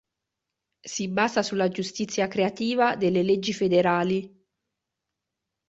Si 0.93 1.07
basa 1.09 1.43
sulla 1.43 1.67
giustizia 1.67 2.27
creativa 2.27 2.95
delle 2.95 3.21
leggi 3.21 3.53
federali. 3.53 4.47